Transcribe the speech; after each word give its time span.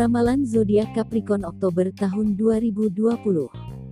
Ramalan 0.00 0.48
zodiak 0.48 0.96
Capricorn 0.96 1.44
Oktober 1.44 1.92
tahun 1.92 2.32
2020. 2.38 2.94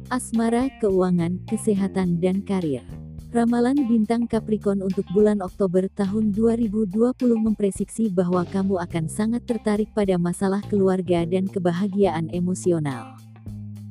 Asmara, 0.09 0.73
keuangan, 0.81 1.43
kesehatan 1.45 2.23
dan 2.23 2.41
karir. 2.47 2.81
Ramalan 3.29 3.77
bintang 3.85 4.25
Capricorn 4.25 4.81
untuk 4.81 5.05
bulan 5.13 5.45
Oktober 5.45 5.85
tahun 5.93 6.33
2020 6.33 7.13
memprediksi 7.37 8.09
bahwa 8.09 8.41
kamu 8.49 8.81
akan 8.81 9.05
sangat 9.05 9.45
tertarik 9.45 9.93
pada 9.93 10.17
masalah 10.17 10.65
keluarga 10.65 11.29
dan 11.29 11.45
kebahagiaan 11.45 12.33
emosional. 12.33 13.21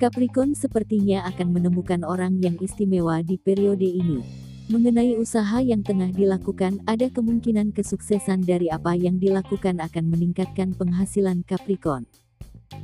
Capricorn 0.01 0.57
sepertinya 0.57 1.21
akan 1.29 1.53
menemukan 1.53 2.01
orang 2.01 2.41
yang 2.41 2.57
istimewa 2.57 3.21
di 3.21 3.37
periode 3.37 3.85
ini. 3.85 4.46
Mengenai 4.67 5.15
usaha 5.15 5.63
yang 5.63 5.79
tengah 5.79 6.11
dilakukan, 6.11 6.83
ada 6.83 7.07
kemungkinan 7.07 7.71
kesuksesan 7.71 8.43
dari 8.43 8.67
apa 8.67 8.99
yang 8.99 9.15
dilakukan 9.15 9.79
akan 9.79 10.11
meningkatkan 10.11 10.75
penghasilan 10.75 11.47
Capricorn. 11.47 12.03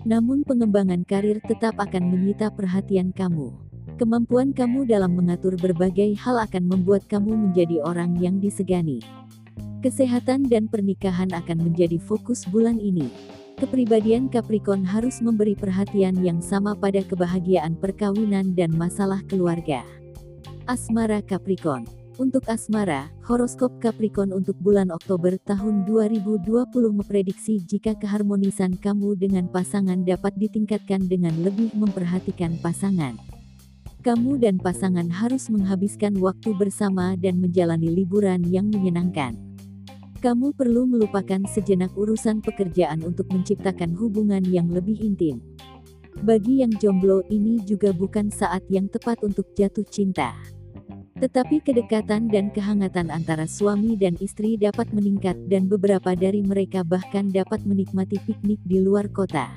Namun 0.08 0.48
pengembangan 0.48 1.04
karir 1.04 1.44
tetap 1.44 1.76
akan 1.76 2.08
menyita 2.08 2.56
perhatian 2.56 3.12
kamu. 3.12 3.52
Kemampuan 4.00 4.56
kamu 4.56 4.88
dalam 4.88 5.12
mengatur 5.12 5.60
berbagai 5.60 6.16
hal 6.24 6.40
akan 6.48 6.72
membuat 6.72 7.04
kamu 7.12 7.52
menjadi 7.52 7.84
orang 7.84 8.16
yang 8.16 8.40
disegani. 8.40 9.04
Kesehatan 9.84 10.48
dan 10.48 10.72
pernikahan 10.72 11.36
akan 11.36 11.68
menjadi 11.68 12.00
fokus 12.00 12.48
bulan 12.48 12.80
ini. 12.80 13.12
Kepribadian 13.60 14.32
Capricorn 14.32 14.88
harus 14.88 15.20
memberi 15.20 15.52
perhatian 15.52 16.16
yang 16.24 16.40
sama 16.40 16.80
pada 16.80 17.04
kebahagiaan 17.04 17.76
perkawinan 17.76 18.56
dan 18.56 18.72
masalah 18.72 19.20
keluarga. 19.28 19.84
Asmara 20.64 21.20
Capricorn 21.20 21.84
Untuk 22.16 22.48
asmara, 22.48 23.12
horoskop 23.28 23.84
Capricorn 23.84 24.32
untuk 24.32 24.56
bulan 24.64 24.96
Oktober 24.96 25.36
tahun 25.44 25.84
2020 25.84 26.72
memprediksi 26.72 27.60
jika 27.68 27.92
keharmonisan 28.00 28.80
kamu 28.80 29.20
dengan 29.20 29.52
pasangan 29.52 30.08
dapat 30.08 30.32
ditingkatkan 30.40 31.04
dengan 31.12 31.36
lebih 31.44 31.68
memperhatikan 31.76 32.56
pasangan. 32.64 33.20
Kamu 34.08 34.40
dan 34.40 34.56
pasangan 34.56 35.12
harus 35.12 35.52
menghabiskan 35.52 36.16
waktu 36.16 36.56
bersama 36.56 37.20
dan 37.20 37.44
menjalani 37.44 37.92
liburan 37.92 38.48
yang 38.48 38.72
menyenangkan. 38.72 39.36
Kamu 40.24 40.56
perlu 40.56 40.88
melupakan 40.88 41.44
sejenak 41.44 41.92
urusan 41.92 42.40
pekerjaan 42.40 43.04
untuk 43.04 43.28
menciptakan 43.36 44.00
hubungan 44.00 44.48
yang 44.48 44.72
lebih 44.72 44.96
intim. 45.04 45.44
Bagi 46.22 46.62
yang 46.62 46.70
jomblo 46.78 47.26
ini 47.34 47.58
juga 47.66 47.90
bukan 47.90 48.30
saat 48.30 48.62
yang 48.70 48.86
tepat 48.86 49.26
untuk 49.26 49.50
jatuh 49.58 49.88
cinta. 49.90 50.38
Tetapi 51.18 51.66
kedekatan 51.66 52.30
dan 52.30 52.54
kehangatan 52.54 53.10
antara 53.10 53.50
suami 53.50 53.98
dan 53.98 54.14
istri 54.22 54.60
dapat 54.60 54.92
meningkat 54.94 55.40
dan 55.50 55.66
beberapa 55.66 56.14
dari 56.14 56.46
mereka 56.46 56.86
bahkan 56.86 57.34
dapat 57.34 57.66
menikmati 57.66 58.22
piknik 58.22 58.62
di 58.68 58.84
luar 58.84 59.10
kota. 59.10 59.50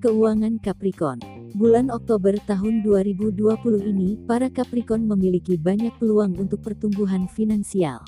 Keuangan 0.00 0.62
Capricorn 0.62 1.36
Bulan 1.56 1.88
Oktober 1.88 2.36
tahun 2.44 2.84
2020 2.84 3.40
ini, 3.88 4.20
para 4.28 4.52
Capricorn 4.52 5.08
memiliki 5.08 5.56
banyak 5.56 5.96
peluang 5.96 6.36
untuk 6.36 6.60
pertumbuhan 6.60 7.24
finansial. 7.32 8.04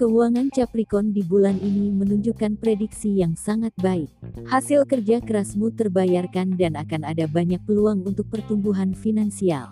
Keuangan 0.00 0.48
Capricorn 0.48 1.12
di 1.12 1.20
bulan 1.20 1.60
ini 1.60 1.92
menunjukkan 1.92 2.56
prediksi 2.56 3.20
yang 3.20 3.36
sangat 3.36 3.76
baik. 3.76 4.08
Hasil 4.48 4.88
kerja 4.88 5.20
kerasmu 5.20 5.76
terbayarkan 5.76 6.56
dan 6.56 6.72
akan 6.72 7.04
ada 7.04 7.28
banyak 7.28 7.60
peluang 7.68 8.08
untuk 8.08 8.24
pertumbuhan 8.32 8.96
finansial. 8.96 9.68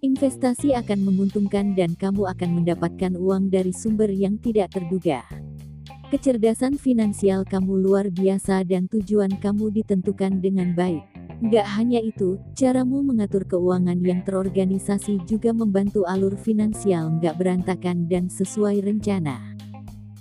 Investasi 0.00 0.72
akan 0.72 1.04
menguntungkan 1.04 1.76
dan 1.76 1.92
kamu 2.00 2.32
akan 2.32 2.64
mendapatkan 2.64 3.12
uang 3.12 3.52
dari 3.52 3.76
sumber 3.76 4.08
yang 4.08 4.40
tidak 4.40 4.72
terduga. 4.72 5.20
Kecerdasan 6.08 6.80
finansial 6.80 7.44
kamu 7.44 7.76
luar 7.76 8.08
biasa 8.08 8.64
dan 8.64 8.88
tujuan 8.88 9.36
kamu 9.36 9.68
ditentukan 9.68 10.40
dengan 10.40 10.72
baik. 10.72 11.11
Gak 11.42 11.66
hanya 11.74 11.98
itu, 11.98 12.38
caramu 12.54 13.02
mengatur 13.02 13.42
keuangan 13.42 13.98
yang 13.98 14.22
terorganisasi 14.22 15.26
juga 15.26 15.50
membantu 15.50 16.06
alur 16.06 16.38
finansial 16.38 17.18
gak 17.18 17.34
berantakan 17.34 18.06
dan 18.06 18.30
sesuai 18.30 18.78
rencana. 18.86 19.42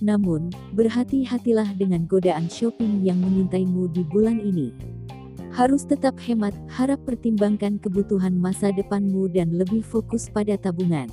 Namun, 0.01 0.49
berhati-hatilah 0.73 1.77
dengan 1.77 2.09
godaan 2.09 2.49
shopping 2.49 3.05
yang 3.05 3.21
mengintaimu 3.21 3.93
di 3.93 4.01
bulan 4.09 4.41
ini. 4.41 4.73
Harus 5.53 5.85
tetap 5.85 6.17
hemat, 6.25 6.57
harap 6.73 6.97
pertimbangkan 7.05 7.77
kebutuhan 7.77 8.33
masa 8.33 8.73
depanmu 8.73 9.29
dan 9.29 9.53
lebih 9.53 9.85
fokus 9.85 10.25
pada 10.25 10.57
tabungan. 10.57 11.05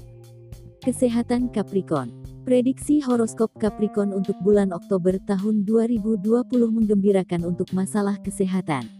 Kesehatan 0.80 1.52
Capricorn 1.52 2.08
Prediksi 2.48 3.04
horoskop 3.04 3.52
Capricorn 3.60 4.16
untuk 4.16 4.40
bulan 4.40 4.72
Oktober 4.72 5.20
tahun 5.28 5.68
2020 5.68 6.48
menggembirakan 6.48 7.44
untuk 7.44 7.68
masalah 7.76 8.16
kesehatan. 8.24 8.97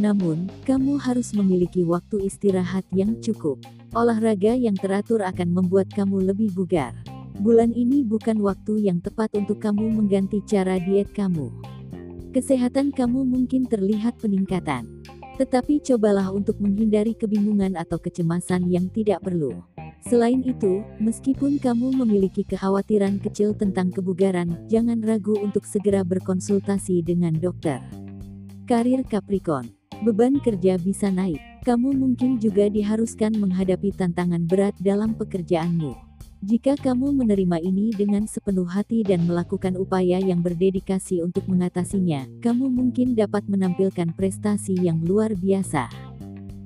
Namun, 0.00 0.48
kamu 0.64 0.96
harus 0.96 1.36
memiliki 1.36 1.84
waktu 1.84 2.24
istirahat 2.24 2.88
yang 2.96 3.20
cukup. 3.20 3.60
Olahraga 3.92 4.56
yang 4.56 4.72
teratur 4.72 5.20
akan 5.20 5.52
membuat 5.52 5.92
kamu 5.92 6.32
lebih 6.32 6.48
bugar. 6.56 6.96
Bulan 7.36 7.76
ini 7.76 8.00
bukan 8.00 8.40
waktu 8.40 8.88
yang 8.88 9.04
tepat 9.04 9.36
untuk 9.36 9.60
kamu 9.60 9.92
mengganti 9.92 10.40
cara 10.48 10.80
diet 10.80 11.12
kamu. 11.12 11.52
Kesehatan 12.32 12.96
kamu 12.96 13.28
mungkin 13.28 13.68
terlihat 13.68 14.16
peningkatan. 14.16 15.04
Tetapi 15.36 15.84
cobalah 15.84 16.32
untuk 16.32 16.56
menghindari 16.56 17.12
kebingungan 17.12 17.76
atau 17.76 18.00
kecemasan 18.00 18.72
yang 18.72 18.88
tidak 18.96 19.20
perlu. 19.20 19.60
Selain 20.08 20.40
itu, 20.40 20.80
meskipun 21.04 21.60
kamu 21.60 21.92
memiliki 22.00 22.48
kekhawatiran 22.48 23.20
kecil 23.20 23.52
tentang 23.52 23.92
kebugaran, 23.92 24.56
jangan 24.72 25.04
ragu 25.04 25.36
untuk 25.36 25.68
segera 25.68 26.00
berkonsultasi 26.00 27.04
dengan 27.04 27.36
dokter. 27.36 27.84
Karir 28.64 29.04
Capricorn 29.04 29.81
Beban 30.02 30.42
kerja 30.42 30.82
bisa 30.82 31.14
naik. 31.14 31.38
Kamu 31.62 31.94
mungkin 31.94 32.42
juga 32.42 32.66
diharuskan 32.66 33.38
menghadapi 33.38 33.94
tantangan 33.94 34.50
berat 34.50 34.74
dalam 34.82 35.14
pekerjaanmu. 35.14 35.94
Jika 36.42 36.74
kamu 36.74 37.22
menerima 37.22 37.62
ini 37.62 37.94
dengan 37.94 38.26
sepenuh 38.26 38.66
hati 38.66 39.06
dan 39.06 39.30
melakukan 39.30 39.78
upaya 39.78 40.18
yang 40.18 40.42
berdedikasi 40.42 41.22
untuk 41.22 41.46
mengatasinya, 41.46 42.26
kamu 42.42 42.66
mungkin 42.66 43.14
dapat 43.14 43.46
menampilkan 43.46 44.10
prestasi 44.18 44.74
yang 44.74 44.98
luar 45.06 45.38
biasa. 45.38 45.86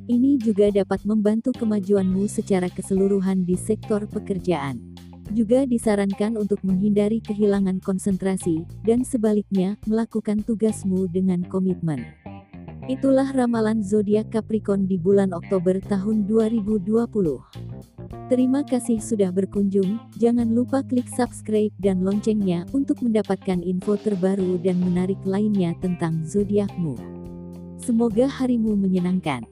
Ini 0.09 0.41
juga 0.41 0.73
dapat 0.73 1.05
membantu 1.05 1.53
kemajuanmu 1.61 2.25
secara 2.33 2.73
keseluruhan 2.73 3.45
di 3.45 3.61
sektor 3.61 4.09
pekerjaan. 4.09 4.81
Juga 5.29 5.69
disarankan 5.69 6.41
untuk 6.41 6.65
menghindari 6.65 7.21
kehilangan 7.21 7.85
konsentrasi, 7.85 8.65
dan 8.81 9.05
sebaliknya, 9.05 9.77
melakukan 9.85 10.41
tugasmu 10.41 11.05
dengan 11.13 11.45
komitmen. 11.45 12.26
Itulah 12.87 13.35
ramalan 13.35 13.83
zodiak 13.83 14.31
Capricorn 14.31 14.87
di 14.87 14.95
bulan 14.95 15.35
Oktober 15.35 15.83
tahun 15.83 16.23
2020. 16.31 16.87
Terima 18.31 18.63
kasih 18.63 19.03
sudah 19.03 19.35
berkunjung, 19.35 19.99
jangan 20.15 20.55
lupa 20.55 20.87
klik 20.87 21.11
subscribe 21.11 21.75
dan 21.83 22.07
loncengnya 22.07 22.63
untuk 22.71 23.03
mendapatkan 23.03 23.59
info 23.59 23.99
terbaru 23.99 24.63
dan 24.63 24.79
menarik 24.79 25.19
lainnya 25.27 25.75
tentang 25.83 26.23
zodiakmu. 26.23 26.95
Semoga 27.83 28.31
harimu 28.31 28.79
menyenangkan. 28.79 29.43